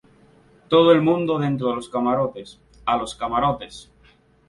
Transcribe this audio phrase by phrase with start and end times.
[0.67, 3.91] ¡todo el mundo dentro de los camarotes!¡ a los camarotes!